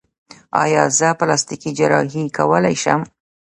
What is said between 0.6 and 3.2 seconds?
ایا زه پلاستیکي جراحي کولی شم؟